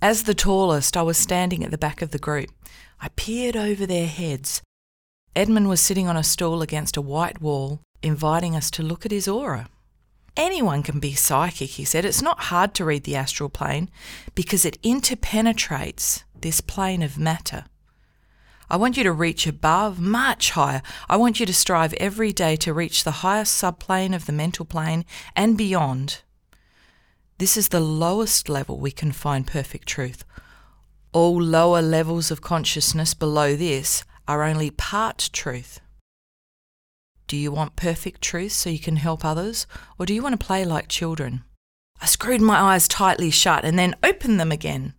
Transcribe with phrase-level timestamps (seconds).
[0.00, 2.50] As the tallest, I was standing at the back of the group.
[3.00, 4.62] I peered over their heads.
[5.34, 9.10] Edmund was sitting on a stool against a white wall, inviting us to look at
[9.10, 9.68] his aura.
[10.36, 12.04] Anyone can be psychic, he said.
[12.04, 13.90] It's not hard to read the astral plane
[14.36, 17.64] because it interpenetrates this plane of matter.
[18.70, 20.82] I want you to reach above, much higher.
[21.08, 24.64] I want you to strive every day to reach the highest subplane of the mental
[24.64, 25.04] plane
[25.34, 26.22] and beyond.
[27.38, 30.24] This is the lowest level we can find perfect truth.
[31.12, 35.80] All lower levels of consciousness below this are only part truth.
[37.28, 39.66] Do you want perfect truth so you can help others,
[39.98, 41.44] or do you want to play like children?
[42.00, 44.94] I screwed my eyes tightly shut and then opened them again.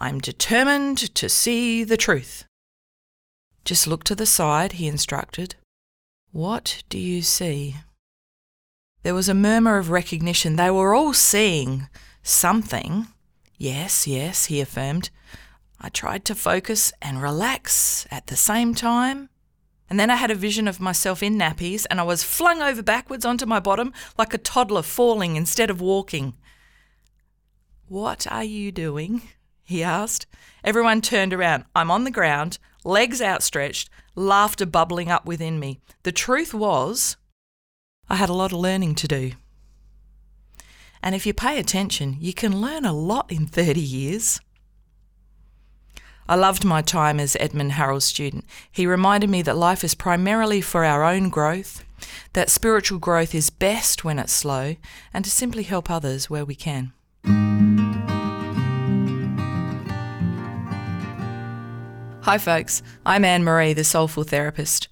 [0.00, 2.44] I'm determined to see the truth.
[3.64, 5.54] Just look to the side, he instructed.
[6.32, 7.76] What do you see?
[9.04, 10.56] There was a murmur of recognition.
[10.56, 11.88] They were all seeing
[12.22, 13.06] something.
[13.58, 15.10] Yes, yes, he affirmed.
[15.78, 19.28] I tried to focus and relax at the same time.
[19.90, 22.82] And then I had a vision of myself in nappies and I was flung over
[22.82, 26.32] backwards onto my bottom like a toddler falling instead of walking.
[27.86, 29.20] What are you doing?
[29.62, 30.26] he asked.
[30.64, 31.66] Everyone turned around.
[31.76, 35.80] I'm on the ground, legs outstretched, laughter bubbling up within me.
[36.04, 37.18] The truth was,
[38.08, 39.32] I had a lot of learning to do.
[41.02, 44.40] And if you pay attention, you can learn a lot in 30 years.
[46.26, 48.46] I loved my time as Edmund Harrell's student.
[48.72, 51.84] He reminded me that life is primarily for our own growth,
[52.32, 54.76] that spiritual growth is best when it's slow,
[55.12, 56.92] and to simply help others where we can.
[62.22, 62.82] Hi, folks.
[63.04, 64.88] I'm Anne Marie, the Soulful Therapist.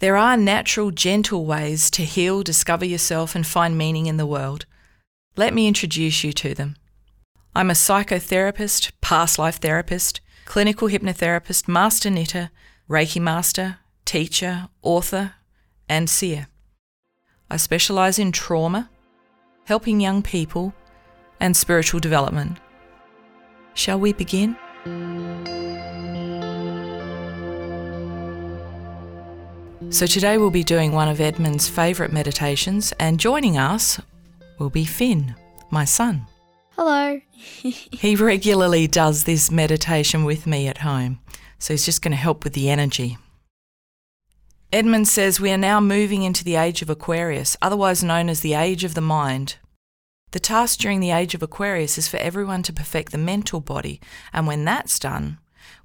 [0.00, 4.64] There are natural, gentle ways to heal, discover yourself, and find meaning in the world.
[5.36, 6.76] Let me introduce you to them.
[7.54, 12.50] I'm a psychotherapist, past life therapist, clinical hypnotherapist, master knitter,
[12.88, 15.34] Reiki master, teacher, author,
[15.86, 16.48] and seer.
[17.50, 18.88] I specialise in trauma,
[19.64, 20.72] helping young people,
[21.38, 22.56] and spiritual development.
[23.74, 24.56] Shall we begin?
[29.90, 34.00] So, today we'll be doing one of Edmund's favourite meditations, and joining us
[34.56, 35.34] will be Finn,
[35.68, 36.26] my son.
[36.76, 37.20] Hello.
[37.32, 41.18] he regularly does this meditation with me at home,
[41.58, 43.18] so he's just going to help with the energy.
[44.72, 48.54] Edmund says we are now moving into the age of Aquarius, otherwise known as the
[48.54, 49.56] age of the mind.
[50.30, 54.00] The task during the age of Aquarius is for everyone to perfect the mental body,
[54.32, 55.38] and when that's done,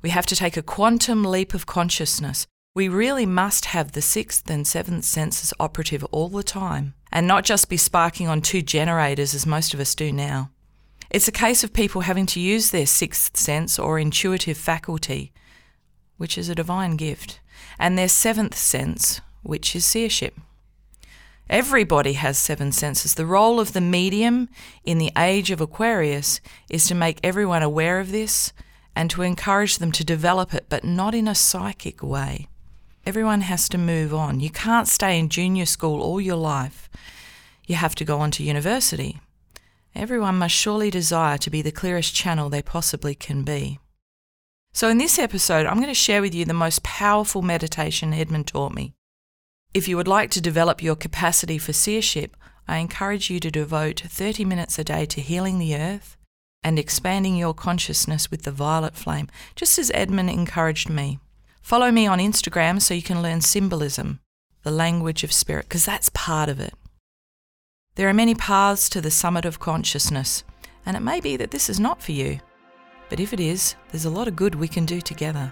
[0.04, 4.50] we have to take a quantum leap of consciousness we really must have the sixth
[4.50, 9.34] and seventh senses operative all the time and not just be sparking on two generators
[9.34, 10.52] as most of us do now.
[11.10, 15.32] It's a case of people having to use their sixth sense or intuitive faculty,
[16.18, 17.40] which is a divine gift,
[17.80, 20.38] and their seventh sense, which is seership.
[21.50, 23.16] Everybody has seven senses.
[23.16, 24.50] The role of the medium
[24.84, 28.52] in the age of Aquarius is to make everyone aware of this
[28.98, 32.50] and to encourage them to develop it, but not in a psychic way.
[33.06, 34.40] Everyone has to move on.
[34.40, 36.90] You can't stay in junior school all your life.
[37.68, 39.22] You have to go on to university.
[39.94, 43.80] Everyone must surely desire to be the clearest channel they possibly can be.
[44.74, 48.48] So, in this episode, I'm going to share with you the most powerful meditation Edmund
[48.48, 48.94] taught me.
[49.76, 52.36] If you would like to develop your capacity for seership,
[52.68, 56.18] I encourage you to devote 30 minutes a day to healing the earth
[56.64, 61.20] and expanding your consciousness with the violet flame, just as Edmund encouraged me.
[61.66, 64.20] Follow me on Instagram so you can learn symbolism,
[64.62, 66.76] the language of spirit, because that's part of it.
[67.96, 70.44] There are many paths to the summit of consciousness,
[70.86, 72.40] and it may be that this is not for you.
[73.10, 75.52] But if it is, there's a lot of good we can do together.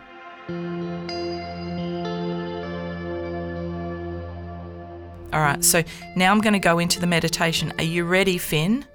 [5.33, 5.81] All right, so
[6.15, 7.73] now I'm going to go into the meditation.
[7.79, 8.85] Are you ready, Finn?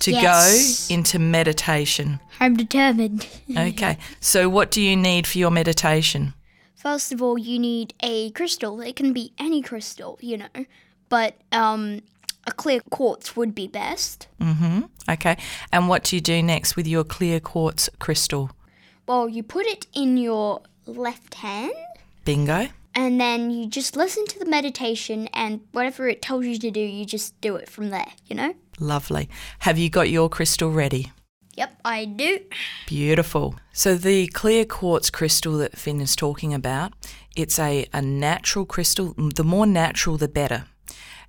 [0.00, 0.88] To Yes.
[0.88, 2.20] go into meditation.
[2.40, 3.26] I'm determined.
[3.56, 6.34] Okay, so what do you need for your meditation?
[6.82, 8.80] First of all, you need a crystal.
[8.80, 10.66] It can be any crystal, you know,
[11.08, 12.00] but um,
[12.44, 14.26] a clear quartz would be best.
[14.40, 14.80] Mm-hmm.
[15.08, 15.36] Okay.
[15.72, 18.50] And what do you do next with your clear quartz crystal?
[19.06, 21.72] Well, you put it in your left hand,
[22.24, 22.66] Bingo.
[22.96, 26.80] and then you just listen to the meditation, and whatever it tells you to do,
[26.80, 28.54] you just do it from there, you know?
[28.80, 29.28] Lovely.
[29.60, 31.12] Have you got your crystal ready?
[31.54, 32.40] Yep, I do.
[32.86, 33.56] Beautiful.
[33.72, 36.92] So the clear quartz crystal that Finn is talking about,
[37.36, 39.14] it's a, a natural crystal.
[39.16, 40.64] The more natural, the better.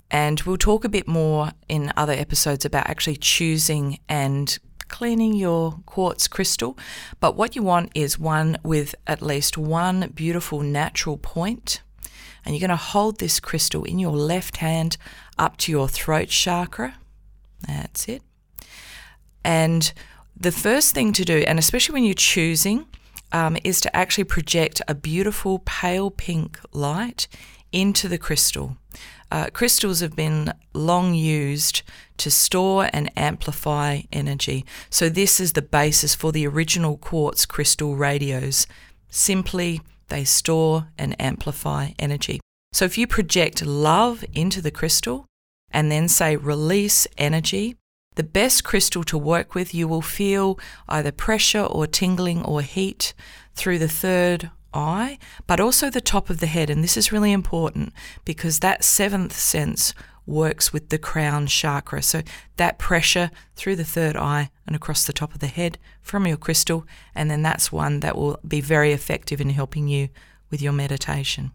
[0.10, 5.80] And we'll talk a bit more in other episodes about actually choosing and cleaning your
[5.88, 6.78] quartz crystal,
[7.20, 11.81] but what you want is one with at least one beautiful natural point.
[12.46, 14.98] And you're going to hold this crystal in your left hand
[15.40, 16.96] up to your throat chakra.
[17.66, 18.22] That's it.
[19.44, 19.92] And
[20.36, 22.86] the first thing to do, and especially when you're choosing,
[23.32, 27.28] um, is to actually project a beautiful pale pink light
[27.72, 28.78] into the crystal.
[29.32, 31.82] Uh, crystals have been long used
[32.18, 34.64] to store and amplify energy.
[34.92, 38.68] So, this is the basis for the original quartz crystal radios.
[39.10, 42.40] Simply, they store and amplify energy.
[42.74, 45.26] So, if you project love into the crystal
[45.72, 47.76] and then say release energy,
[48.15, 53.13] the best crystal to work with, you will feel either pressure or tingling or heat
[53.56, 56.69] through the third eye, but also the top of the head.
[56.69, 57.94] And this is really important
[58.25, 59.94] because that seventh sense
[60.25, 62.01] works with the crown chakra.
[62.01, 62.21] So
[62.57, 66.38] that pressure through the third eye and across the top of the head from your
[66.38, 66.86] crystal.
[67.13, 70.10] And then that's one that will be very effective in helping you
[70.50, 71.51] with your meditation.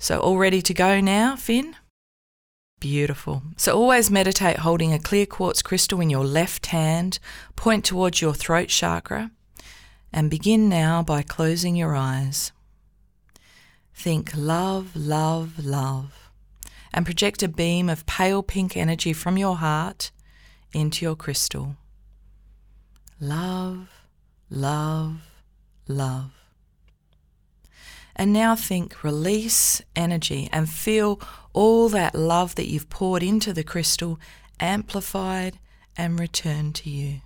[0.00, 1.74] So, all ready to go now, Finn?
[2.80, 3.42] Beautiful.
[3.56, 7.18] So always meditate holding a clear quartz crystal in your left hand,
[7.56, 9.32] point towards your throat chakra,
[10.12, 12.52] and begin now by closing your eyes.
[13.92, 16.30] Think love, love, love,
[16.92, 20.12] and project a beam of pale pink energy from your heart
[20.72, 21.76] into your crystal.
[23.20, 23.88] Love,
[24.50, 25.16] love,
[25.88, 26.37] love.
[28.20, 31.20] And now think release energy and feel
[31.52, 34.18] all that love that you've poured into the crystal
[34.58, 35.60] amplified
[35.96, 37.20] and returned to you.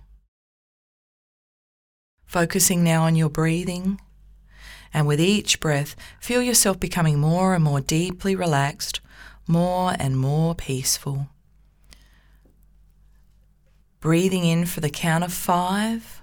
[2.25, 3.99] Focusing now on your breathing,
[4.93, 9.01] and with each breath, feel yourself becoming more and more deeply relaxed,
[9.47, 11.29] more and more peaceful.
[13.99, 16.21] Breathing in for the count of five,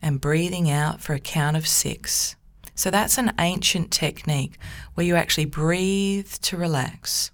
[0.00, 2.34] and breathing out for a count of six.
[2.82, 4.58] So that's an ancient technique
[4.94, 7.30] where you actually breathe to relax.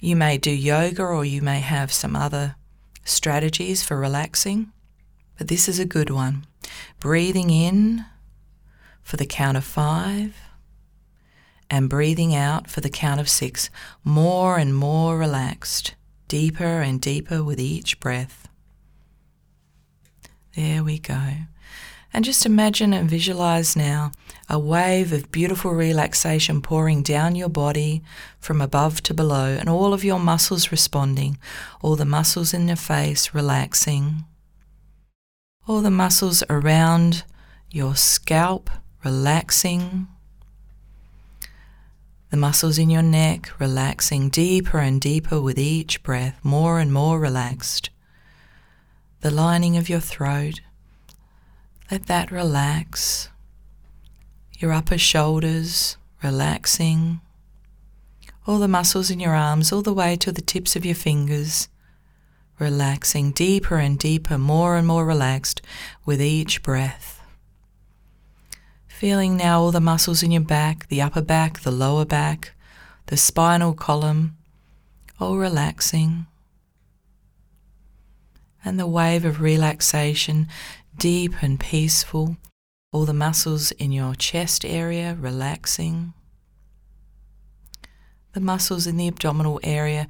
[0.00, 2.56] You may do yoga or you may have some other
[3.04, 4.72] strategies for relaxing
[5.36, 6.46] but this is a good one.
[6.98, 8.06] Breathing in
[9.02, 10.34] for the count of five
[11.68, 13.68] and breathing out for the count of six,
[14.02, 15.94] more and more relaxed,
[16.26, 18.48] deeper and deeper with each breath.
[20.56, 21.32] There we go.
[22.12, 24.12] And just imagine and visualize now
[24.48, 28.02] a wave of beautiful relaxation pouring down your body
[28.40, 31.38] from above to below, and all of your muscles responding,
[31.82, 34.24] all the muscles in your face relaxing
[35.68, 37.24] all the muscles around
[37.70, 38.70] your scalp
[39.04, 40.08] relaxing,
[42.30, 47.20] the muscles in your neck relaxing deeper and deeper with each breath, more and more
[47.20, 47.90] relaxed.
[49.20, 50.62] The lining of your throat,
[51.90, 53.28] let that relax.
[54.58, 57.20] Your upper shoulders relaxing.
[58.46, 61.68] All the muscles in your arms, all the way to the tips of your fingers
[62.58, 65.62] relaxing deeper and deeper, more and more relaxed
[66.04, 67.20] with each breath.
[68.88, 72.52] Feeling now all the muscles in your back, the upper back, the lower back,
[73.06, 74.36] the spinal column,
[75.20, 76.26] all relaxing.
[78.64, 80.48] And the wave of relaxation,
[80.98, 82.36] deep and peaceful,
[82.92, 86.12] all the muscles in your chest area relaxing.
[88.34, 90.08] The muscles in the abdominal area,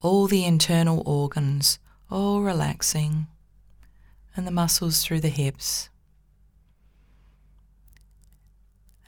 [0.00, 1.78] all the internal organs
[2.10, 3.26] all relaxing,
[4.34, 5.90] and the muscles through the hips,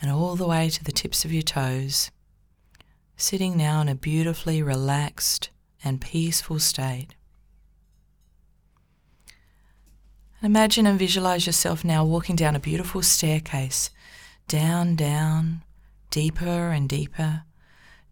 [0.03, 2.11] and all the way to the tips of your toes,
[3.17, 5.51] sitting now in a beautifully relaxed
[5.83, 7.15] and peaceful state.
[10.43, 13.91] Imagine and visualize yourself now walking down a beautiful staircase,
[14.49, 15.63] down, down,
[16.11, 17.43] deeper and deeper,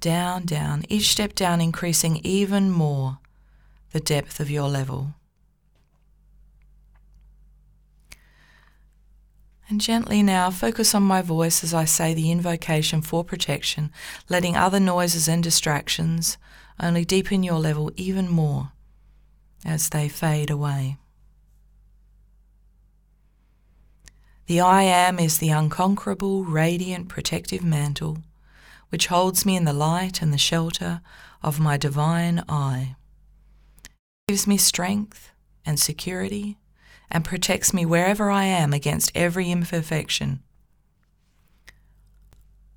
[0.00, 3.18] down, down, each step down increasing even more
[3.92, 5.14] the depth of your level.
[9.70, 13.90] And gently now focus on my voice as I say the invocation for protection,
[14.28, 16.36] letting other noises and distractions
[16.78, 18.72] only deepen your level even more
[19.64, 20.98] as they fade away.
[24.48, 28.22] The I am is the unconquerable, radiant, protective mantle
[28.88, 31.02] which holds me in the light and the shelter
[31.42, 32.96] of my divine eye
[34.26, 35.32] gives me strength
[35.66, 36.56] and security
[37.10, 40.42] and protects me wherever I am against every imperfection.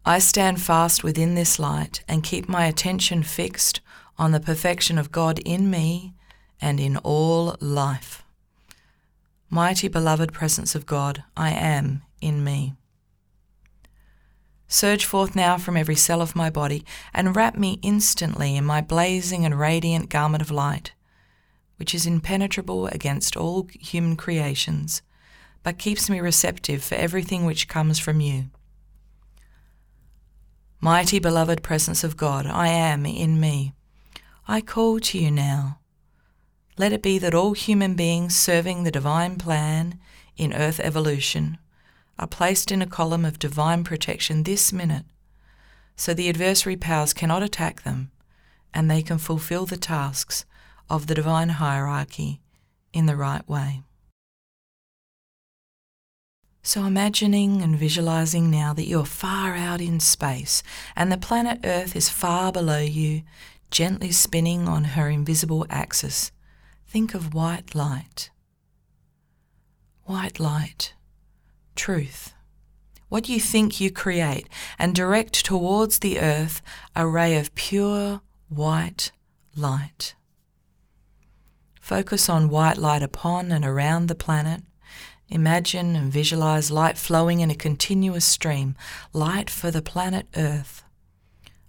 [0.06, 3.80] I stand fast within this light and keep my attention fixed
[4.18, 6.16] on the perfection of God in me
[6.60, 8.25] and in all life.
[9.53, 12.74] Mighty beloved presence of God, I am in me.
[14.70, 18.79] Surge forth now from every cell of my body and wrap me instantly in my
[18.79, 20.93] blazing and radiant garment of light,
[21.75, 25.01] which is impenetrable against all human creations,
[25.63, 28.46] but keeps me receptive for everything which comes from you.
[30.79, 33.74] Mighty beloved presence of God, I am in me.
[34.48, 35.81] I call to you now.
[36.78, 40.00] Let it be that all human beings serving the divine plan
[40.38, 41.58] in earth evolution
[42.18, 45.06] are placed in a column of divine protection this minute,
[45.96, 48.12] so the adversary powers cannot attack them
[48.74, 50.46] and they can fulfill the tasks
[50.90, 52.42] of the divine hierarchy
[52.94, 53.82] in the right way.
[56.63, 60.62] So, imagining and visualizing now that you're far out in space
[60.96, 63.24] and the planet Earth is far below you,
[63.72, 66.32] gently spinning on her invisible axis,
[66.91, 68.31] think of white light.
[70.03, 70.93] White light
[71.74, 72.33] truth,
[73.07, 76.62] what you think you create, and direct towards the earth
[76.93, 78.19] a ray of pure
[78.50, 79.13] white
[79.55, 80.15] light.
[81.79, 84.62] Focus on white light upon and around the planet.
[85.29, 88.75] Imagine and visualize light flowing in a continuous stream,
[89.13, 90.83] light for the planet Earth,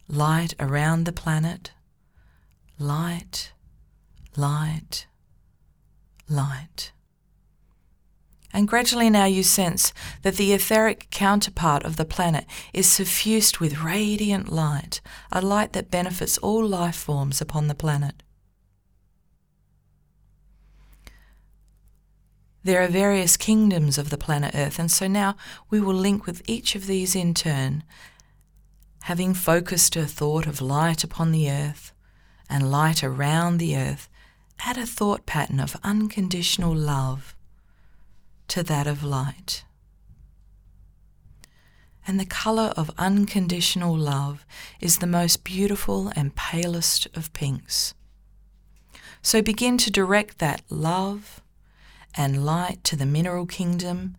[0.08, 1.70] light around the planet,
[2.76, 3.52] light,
[4.36, 5.06] light,
[6.32, 6.92] light
[8.52, 13.82] and gradually now you sense that the etheric counterpart of the planet is suffused with
[13.82, 18.22] radiant light, a light that benefits all life forms upon the planet.
[22.64, 25.34] There are various kingdoms of the planet Earth, and so now
[25.70, 27.82] we will link with each of these in turn,
[29.04, 31.92] having focused a thought of light upon the Earth
[32.48, 34.08] and light around the Earth.
[34.60, 37.34] Add a thought pattern of unconditional love
[38.48, 39.64] to that of light.
[42.06, 44.44] And the colour of unconditional love
[44.80, 47.94] is the most beautiful and palest of pinks.
[49.22, 51.40] So begin to direct that love
[52.14, 54.16] and light to the mineral kingdom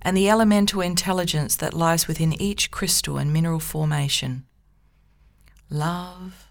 [0.00, 4.44] and the elemental intelligence that lies within each crystal and mineral formation.
[5.70, 6.48] Love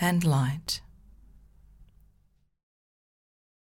[0.00, 0.80] and light.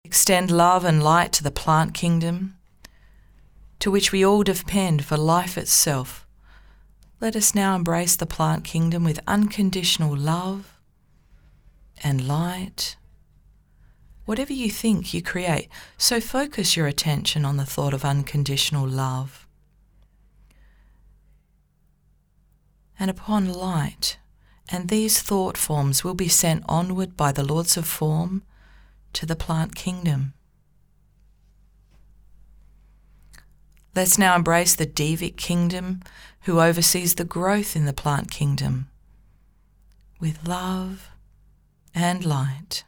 [0.04, 2.56] Extend love and light to the plant kingdom
[3.78, 6.24] to which we all depend for life itself.
[7.20, 10.78] Let us now embrace the plant kingdom with unconditional love
[12.02, 12.96] and light.
[14.24, 15.68] Whatever you think, you create.
[15.98, 19.48] So focus your attention on the thought of unconditional love.
[22.98, 24.18] And upon light,
[24.68, 28.42] and these thought forms will be sent onward by the Lords of Form
[29.14, 30.34] to the plant kingdom.
[33.94, 36.00] Let's now embrace the Devic kingdom,
[36.42, 38.88] who oversees the growth in the plant kingdom,
[40.18, 41.10] with love
[41.94, 42.84] and light.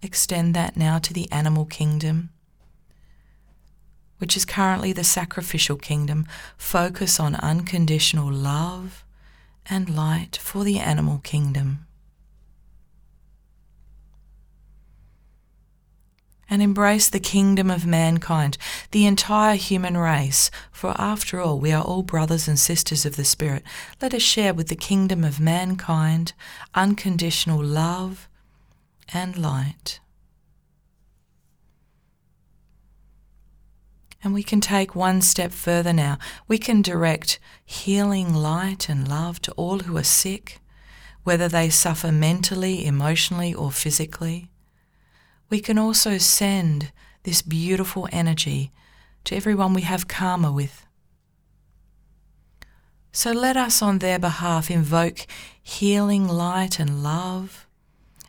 [0.00, 2.30] Extend that now to the animal kingdom,
[4.18, 6.26] which is currently the sacrificial kingdom.
[6.56, 9.04] Focus on unconditional love
[9.66, 11.86] and light for the animal kingdom.
[16.52, 18.58] And embrace the kingdom of mankind,
[18.90, 23.24] the entire human race, for after all, we are all brothers and sisters of the
[23.24, 23.64] Spirit.
[24.02, 26.34] Let us share with the kingdom of mankind
[26.74, 28.28] unconditional love
[29.14, 30.00] and light.
[34.22, 36.18] And we can take one step further now.
[36.48, 40.60] We can direct healing light and love to all who are sick,
[41.24, 44.51] whether they suffer mentally, emotionally, or physically
[45.52, 46.90] we can also send
[47.24, 48.72] this beautiful energy
[49.22, 50.86] to everyone we have karma with.
[53.12, 55.26] So let us on their behalf invoke
[55.62, 57.66] healing light and love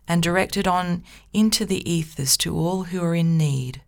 [0.06, 1.02] and direct it on
[1.32, 3.82] into the ethers to all who are in need.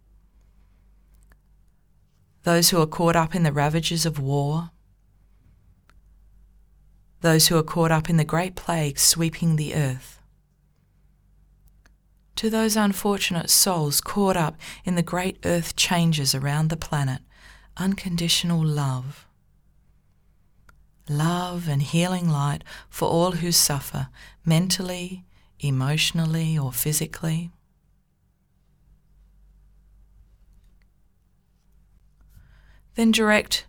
[2.43, 4.69] Those who are caught up in the ravages of war,
[7.19, 10.21] those who are caught up in the great plague sweeping the earth,
[12.35, 17.21] to those unfortunate souls caught up in the great earth changes around the planet,
[17.77, 19.25] unconditional love.
[21.07, 24.07] Love and healing light for all who suffer
[24.43, 25.23] mentally,
[25.59, 27.51] emotionally, or physically.
[32.95, 33.65] Then direct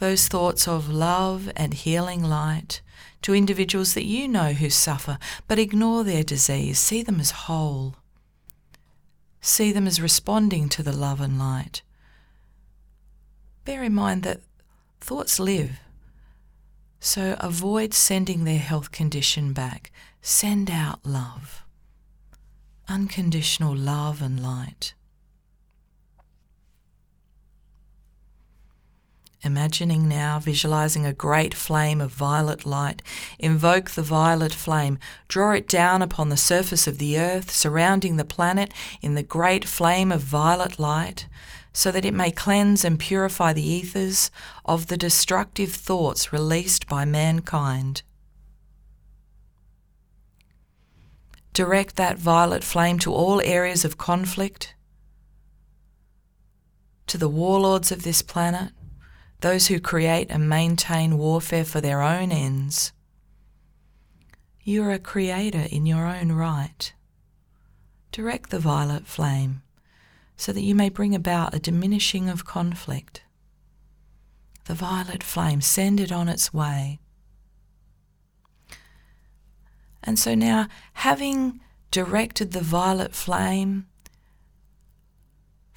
[0.00, 2.80] those thoughts of love and healing light
[3.22, 6.78] to individuals that you know who suffer, but ignore their disease.
[6.78, 7.96] See them as whole.
[9.40, 11.82] See them as responding to the love and light.
[13.64, 14.40] Bear in mind that
[15.00, 15.80] thoughts live.
[16.98, 19.90] So avoid sending their health condition back.
[20.20, 21.62] Send out love.
[22.88, 24.92] Unconditional love and light.
[29.42, 33.00] Imagining now, visualizing a great flame of violet light.
[33.38, 34.98] Invoke the violet flame.
[35.28, 39.64] Draw it down upon the surface of the earth, surrounding the planet in the great
[39.64, 41.26] flame of violet light,
[41.72, 44.30] so that it may cleanse and purify the ethers
[44.66, 48.02] of the destructive thoughts released by mankind.
[51.54, 54.74] Direct that violet flame to all areas of conflict,
[57.06, 58.72] to the warlords of this planet
[59.40, 62.92] those who create and maintain warfare for their own ends.
[64.62, 66.92] You are a creator in your own right.
[68.12, 69.62] Direct the violet flame
[70.36, 73.22] so that you may bring about a diminishing of conflict.
[74.64, 76.98] The violet flame, send it on its way.
[80.02, 83.86] And so now, having directed the violet flame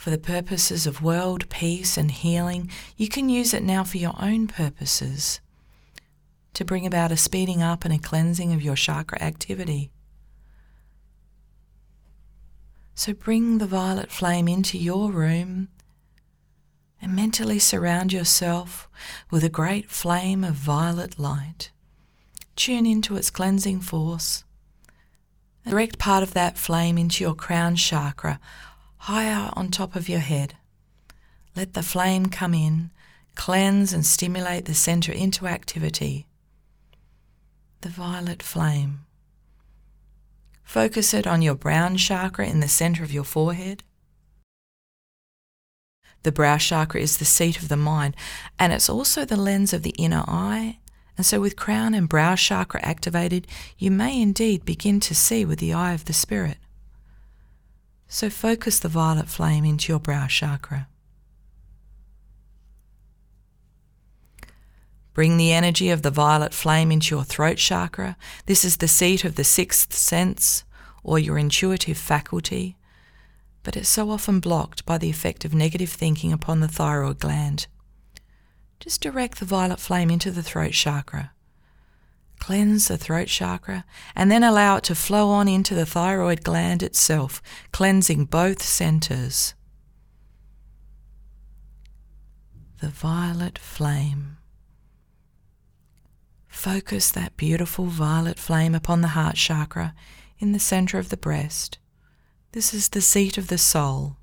[0.03, 4.13] for the purposes of world peace and healing, you can use it now for your
[4.21, 5.39] own purposes
[6.53, 9.91] to bring about a speeding up and a cleansing of your chakra activity.
[12.93, 15.69] So bring the violet flame into your room
[17.01, 18.89] and mentally surround yourself
[19.31, 21.71] with a great flame of violet light.
[22.57, 24.43] Tune into its cleansing force.
[25.65, 28.41] Direct part of that flame into your crown chakra,
[29.03, 30.55] higher on top of your head.
[31.57, 32.89] Let the flame come in,
[33.35, 36.25] cleanse and stimulate the center into activity.
[37.81, 39.01] The violet flame.
[40.63, 43.83] Focus it on your brow chakra in the center of your forehead.
[46.23, 48.15] The brow chakra is the seat of the mind,
[48.57, 50.79] and it's also the lens of the inner eye.
[51.17, 53.47] And so, with crown and brow chakra activated,
[53.77, 56.57] you may indeed begin to see with the eye of the spirit.
[58.13, 60.87] So focus the violet flame into your brow chakra.
[65.15, 68.15] Bring the energy of the violet flame into your throat chakra.
[68.45, 70.63] This is the seat of the sixth sense
[71.03, 72.77] or your intuitive faculty,
[73.63, 77.65] but it's so often blocked by the effect of negative thinking upon the thyroid gland.
[78.79, 81.32] Just direct the violet flame into the throat chakra.
[82.39, 86.83] Cleanse the throat chakra and then allow it to flow on into the thyroid gland
[86.83, 87.41] itself,
[87.71, 89.53] cleansing both centers.
[92.81, 94.37] The violet flame.
[96.47, 99.95] Focus that beautiful violet flame upon the heart chakra
[100.39, 101.77] in the center of the breast.
[102.51, 104.17] This is the seat of the soul.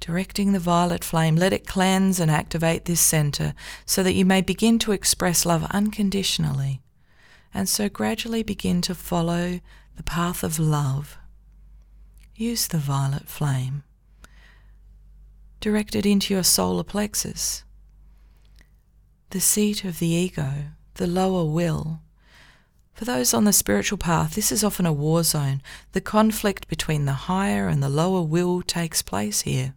[0.00, 4.40] Directing the violet flame, let it cleanse and activate this center so that you may
[4.40, 6.80] begin to express love unconditionally
[7.54, 9.60] and so gradually begin to follow
[9.96, 11.18] the path of love.
[12.34, 13.82] Use the violet flame.
[15.60, 17.64] Direct it into your solar plexus,
[19.30, 20.52] the seat of the ego,
[20.94, 22.00] the lower will.
[22.94, 25.62] For those on the spiritual path, this is often a war zone.
[25.92, 29.74] The conflict between the higher and the lower will takes place here.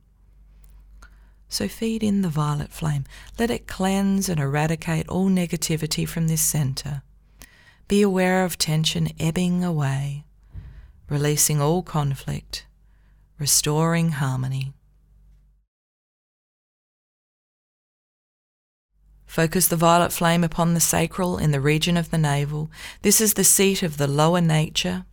[1.51, 3.03] So feed in the violet flame.
[3.37, 7.01] Let it cleanse and eradicate all negativity from this center.
[7.89, 10.23] Be aware of tension ebbing away,
[11.09, 12.65] releasing all conflict,
[13.37, 14.71] restoring harmony.
[19.25, 22.71] Focus the violet flame upon the sacral in the region of the navel.
[23.01, 25.05] This is the seat of the lower nature,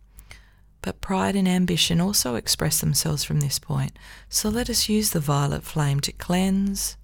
[0.81, 3.91] but pride and ambition also express themselves from this point.
[4.29, 6.97] So let us use the violet flame to cleanse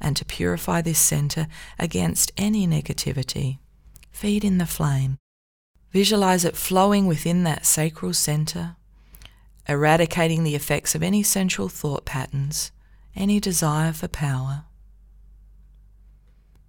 [0.00, 1.46] and to purify this center
[1.78, 3.58] against any negativity.
[4.10, 5.18] Feed in the flame.
[5.92, 8.76] Visualize it flowing within that sacral center,
[9.68, 12.72] eradicating the effects of any sensual thought patterns,
[13.14, 14.64] any desire for power.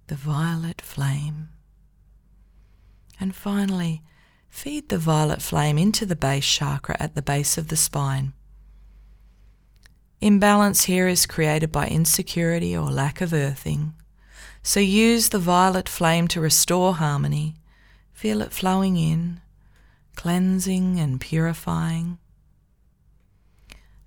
[0.06, 1.50] The violet flame.
[3.20, 4.02] And finally,
[4.58, 8.32] Feed the violet flame into the base chakra at the base of the spine.
[10.20, 13.94] Imbalance here is created by insecurity or lack of earthing.
[14.64, 17.54] So use the violet flame to restore harmony.
[18.12, 19.40] Feel it flowing in,
[20.16, 22.18] cleansing and purifying.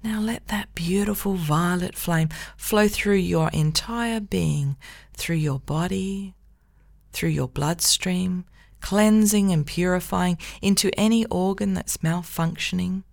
[0.03, 4.75] Now let that beautiful violet flame flow through your entire being,
[5.13, 6.35] through your body,
[7.13, 8.43] through your bloodstream,
[8.81, 13.03] cleansing and purifying into any organ that's malfunctioning.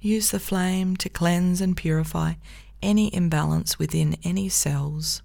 [0.00, 2.34] Use the flame to cleanse and purify
[2.82, 5.22] any imbalance within any cells.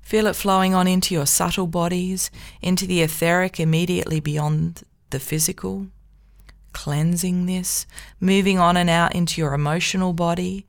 [0.00, 5.86] Feel it flowing on into your subtle bodies, into the etheric immediately beyond the physical,
[6.72, 7.86] cleansing this,
[8.18, 10.66] moving on and out into your emotional body,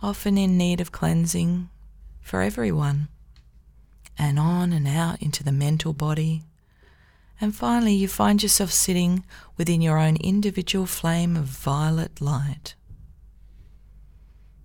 [0.00, 1.68] often in need of cleansing
[2.20, 3.08] for everyone,
[4.18, 6.44] and on and out into the mental body.
[7.40, 9.24] And finally, you find yourself sitting
[9.56, 12.74] within your own individual flame of violet light.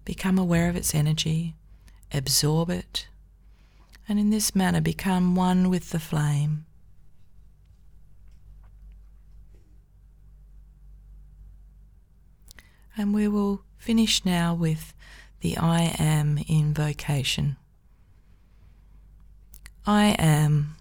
[0.06, 1.56] Become aware of its energy,
[2.14, 3.08] absorb it,
[4.08, 6.66] and in this manner become one with the flame.
[12.98, 14.94] And we will finish now with
[15.40, 17.58] the I am invocation.
[19.86, 20.76] I am.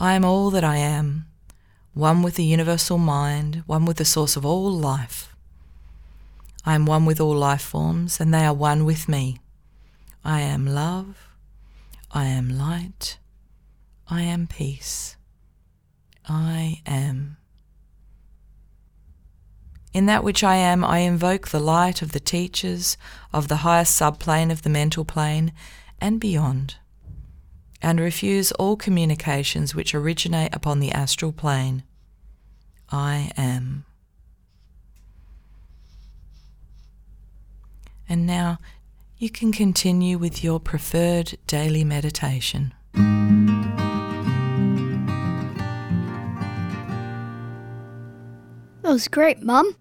[0.00, 1.26] I am all that I am,
[1.92, 5.34] one with the universal mind, one with the source of all life.
[6.64, 9.40] I am one with all life forms, and they are one with me.
[10.24, 11.28] I am love.
[12.10, 13.18] I am light.
[14.08, 15.16] I am peace.
[16.26, 17.36] I am.
[19.92, 22.96] In that which I am, I invoke the light of the teachers
[23.32, 25.52] of the highest subplane of the mental plane
[26.00, 26.76] and beyond,
[27.80, 31.82] and refuse all communications which originate upon the astral plane.
[32.90, 33.84] I am.
[38.08, 38.58] And now
[39.18, 42.72] you can continue with your preferred daily meditation.
[48.82, 49.76] That was great, Mum.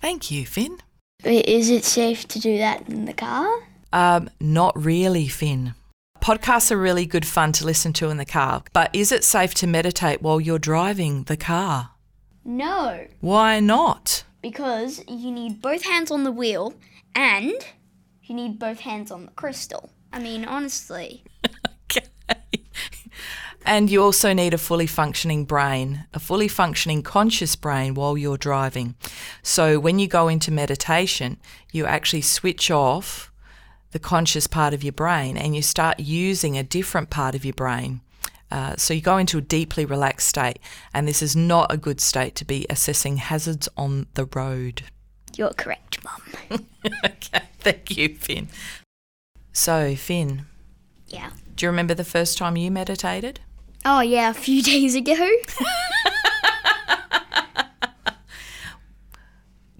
[0.00, 0.78] Thank you, Finn.
[1.24, 3.48] Is it safe to do that in the car?
[3.92, 5.74] Um, not really, Finn.
[6.20, 9.54] Podcasts are really good fun to listen to in the car, but is it safe
[9.54, 11.90] to meditate while you're driving the car?
[12.44, 14.24] No, Why not?
[14.40, 16.72] because you need both hands on the wheel
[17.14, 17.52] and
[18.22, 19.90] you need both hands on the crystal.
[20.12, 21.24] I mean, honestly.
[21.90, 22.06] Okay.
[23.66, 28.38] And you also need a fully functioning brain, a fully functioning conscious brain while you're
[28.38, 28.94] driving.
[29.42, 31.38] So when you go into meditation,
[31.72, 33.27] you actually switch off
[33.92, 37.54] the conscious part of your brain and you start using a different part of your
[37.54, 38.00] brain.
[38.50, 40.58] Uh, so you go into a deeply relaxed state,
[40.94, 44.82] and this is not a good state to be assessing hazards on the road.
[45.36, 46.64] You're correct, Mum.
[47.04, 48.48] okay, thank you, Finn.
[49.52, 50.46] So, Finn,
[51.08, 51.30] Yeah.
[51.56, 53.40] do you remember the first time you meditated?
[53.84, 55.14] Oh, yeah, a few days ago.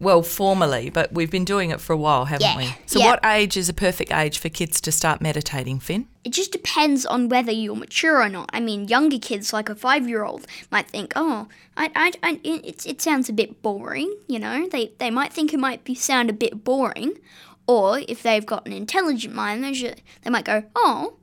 [0.00, 2.74] Well, formally, but we've been doing it for a while, haven't Yeah, we?
[2.86, 3.06] So, yeah.
[3.06, 6.06] what age is a perfect age for kids to start meditating, Finn?
[6.22, 8.48] It just depends on whether you're mature or not.
[8.52, 13.02] I mean, younger kids, like a five-year-old, might think, "Oh, I, I, I it, it
[13.02, 16.34] sounds a bit boring." You know, they they might think it might be sound a
[16.34, 17.18] bit boring,
[17.66, 21.16] or if they've got an intelligent mind, they should, they might go, "Oh,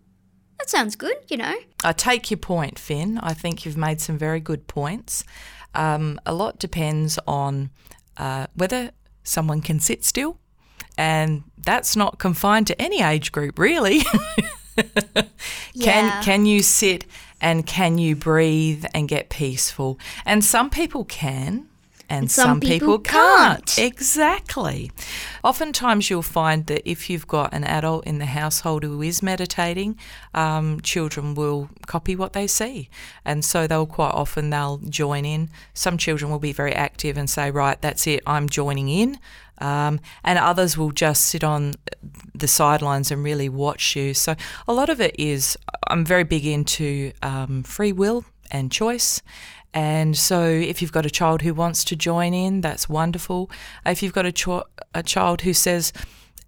[0.60, 3.20] that sounds good." You know, I take your point, Finn.
[3.20, 5.24] I think you've made some very good points.
[5.74, 7.70] Um, a lot depends on
[8.18, 8.92] uh, whether
[9.24, 10.38] someone can sit still,
[10.98, 14.02] and that's not confined to any age group, really.
[14.76, 15.26] can
[15.74, 16.22] Yeah.
[16.24, 17.06] can you sit
[17.42, 20.00] and can you breathe and get peaceful?
[20.26, 21.68] And some people can.
[22.08, 23.66] And, some some, people, people can't.
[23.66, 23.88] can't.
[23.88, 24.92] Exactly.
[25.44, 29.98] Oftentimes, you'll find that if you've got an adult in the household who is meditating,
[30.34, 32.90] um, children will copy what they see,
[33.24, 35.50] and so they'll quite often they'll join in.
[35.74, 39.20] Some children will be very active and say, "Right, that's it, I'm joining in,"
[39.58, 41.74] um, and others will just sit on
[42.34, 44.14] the sidelines and really watch you.
[44.14, 44.36] So
[44.68, 49.22] a lot of it is I'm very big into um, free will and choice.
[49.76, 53.52] And so, if you've got a child who wants to join in, that's wonderful.
[53.86, 55.92] If you've got a, cho- a child who says,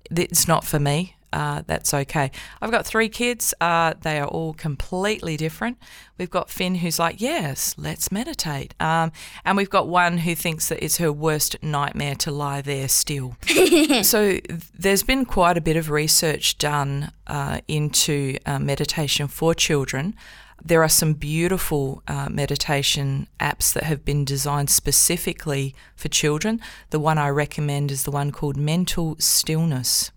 [0.10, 2.32] it's not for me, uh, that's okay.
[2.62, 3.54] I've got three kids.
[3.60, 5.78] Uh, they are all completely different.
[6.18, 8.74] We've got Finn, who's like, yes, let's meditate.
[8.80, 9.12] Um,
[9.44, 13.36] and we've got one who thinks that it's her worst nightmare to lie there still.
[14.04, 14.40] so
[14.74, 20.16] there's been quite a bit of research done uh, into uh, meditation for children.
[20.64, 26.60] There are some beautiful uh, meditation apps that have been designed specifically for children.
[26.90, 30.12] The one I recommend is the one called Mental Stillness.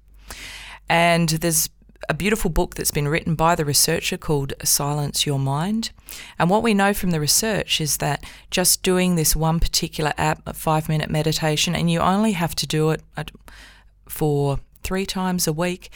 [0.89, 1.69] And there's
[2.09, 5.91] a beautiful book that's been written by the researcher called Silence Your Mind.
[6.39, 10.43] And what we know from the research is that just doing this one particular app,
[10.47, 13.03] a five minute meditation, and you only have to do it
[14.09, 15.91] for three times a week.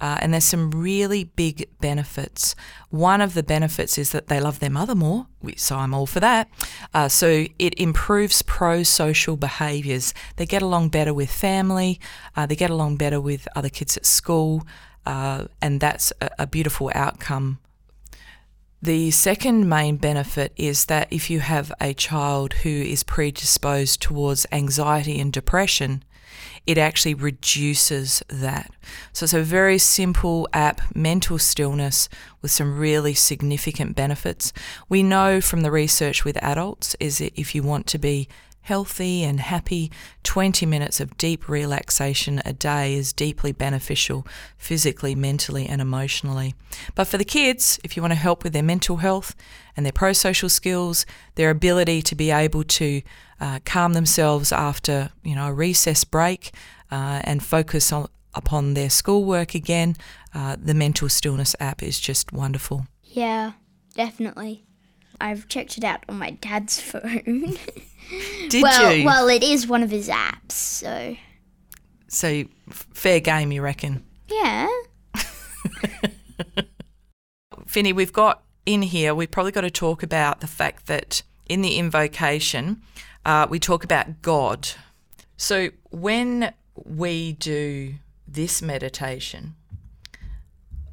[0.00, 2.54] Uh, and there's some really big benefits.
[2.88, 6.20] One of the benefits is that they love their mother more, so I'm all for
[6.20, 6.48] that.
[6.94, 10.14] Uh, so it improves pro social behaviours.
[10.36, 12.00] They get along better with family,
[12.36, 14.66] uh, they get along better with other kids at school,
[15.04, 17.58] uh, and that's a, a beautiful outcome.
[18.82, 24.46] The second main benefit is that if you have a child who is predisposed towards
[24.52, 26.02] anxiety and depression,
[26.66, 28.70] it actually reduces that.
[29.12, 32.08] So it's a very simple app, mental stillness,
[32.42, 34.52] with some really significant benefits.
[34.88, 38.28] We know from the research with adults is that if you want to be
[38.62, 39.90] healthy and happy,
[40.22, 44.26] 20 minutes of deep relaxation a day is deeply beneficial
[44.58, 46.54] physically, mentally, and emotionally.
[46.94, 49.34] But for the kids, if you want to help with their mental health
[49.76, 53.02] and their pro social skills, their ability to be able to
[53.40, 56.52] uh, calm themselves after you know a recess break
[56.90, 59.96] uh, and focus on, upon their schoolwork again,
[60.34, 62.86] uh, the Mental Stillness app is just wonderful.
[63.04, 63.52] Yeah,
[63.94, 64.64] definitely.
[65.20, 67.58] I've checked it out on my dad's phone.
[68.48, 69.04] Did well, you?
[69.04, 71.16] Well, it is one of his apps, so.
[72.08, 74.04] So fair game, you reckon?
[74.28, 74.68] Yeah.
[77.66, 79.14] Finny, we've got in here.
[79.14, 82.82] We've probably got to talk about the fact that in the invocation,
[83.24, 84.68] uh, we talk about God.
[85.36, 87.94] So when we do
[88.26, 89.54] this meditation,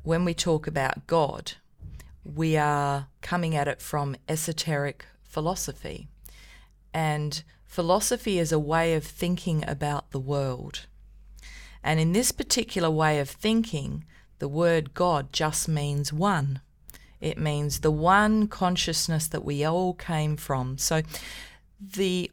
[0.03, 1.53] when we talk about God,
[2.23, 6.07] we are coming at it from esoteric philosophy.
[6.93, 10.85] And philosophy is a way of thinking about the world.
[11.83, 14.05] And in this particular way of thinking,
[14.39, 16.61] the word God just means one.
[17.19, 20.77] It means the one consciousness that we all came from.
[20.77, 21.01] So
[21.79, 22.31] the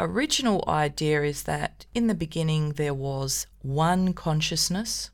[0.00, 5.10] original idea is that in the beginning there was one consciousness,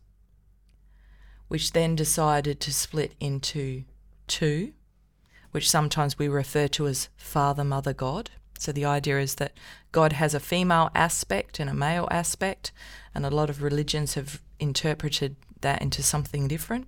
[1.49, 3.85] which then decided to split into
[4.27, 4.73] two,
[5.51, 8.31] which sometimes we refer to as Father, Mother, God.
[8.59, 9.53] So the idea is that
[9.91, 12.73] God has a female aspect and a male aspect,
[13.15, 16.87] and a lot of religions have interpreted that into something different.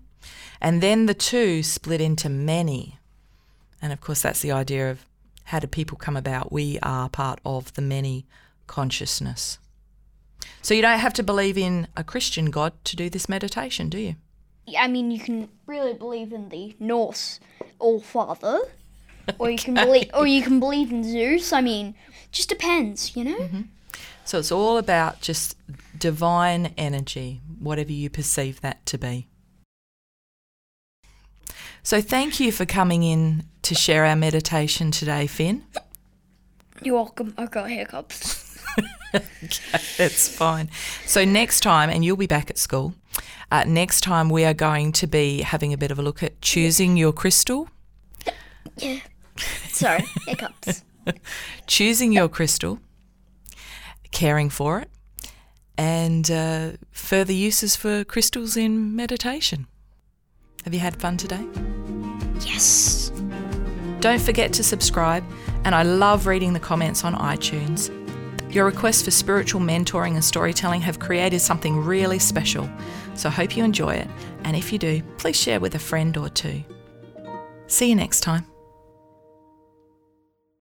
[0.61, 2.99] And then the two split into many.
[3.81, 5.07] And of course, that's the idea of
[5.45, 6.53] how do people come about?
[6.53, 8.27] We are part of the many
[8.67, 9.59] consciousness.
[10.61, 13.99] So you don't have to believe in a Christian God to do this meditation, do
[13.99, 14.17] you?
[14.79, 17.41] I mean, you can really believe in the Norse
[17.79, 18.61] All Father,
[19.39, 21.53] or you can believe, or you can believe in Zeus.
[21.53, 21.95] I mean,
[22.31, 23.39] just depends, you know.
[23.39, 23.63] Mm-hmm.
[24.25, 25.57] So it's all about just
[25.99, 29.27] divine energy, whatever you perceive that to be.
[31.83, 35.65] So thank you for coming in to share our meditation today, Finn.
[36.83, 37.33] You're welcome.
[37.39, 38.59] I've got hiccups.
[39.15, 39.25] okay,
[39.97, 40.69] that's fine.
[41.07, 42.95] So next time, and you'll be back at school.
[43.51, 46.41] Uh, next time, we are going to be having a bit of a look at
[46.43, 47.69] choosing your crystal.
[48.77, 49.01] Yeah.
[49.69, 50.85] Sorry, hiccups.
[51.67, 52.79] choosing your crystal,
[54.11, 54.91] caring for it,
[55.79, 59.67] and uh, further uses for crystals in meditation.
[60.65, 61.45] Have you had fun today?
[62.47, 63.11] Yes.
[64.03, 65.25] Don't forget to subscribe,
[65.65, 67.89] and I love reading the comments on iTunes.
[68.53, 72.69] Your requests for spiritual mentoring and storytelling have created something really special,
[73.15, 74.09] so I hope you enjoy it.
[74.43, 76.65] And if you do, please share with a friend or two.
[77.69, 78.52] See you next time.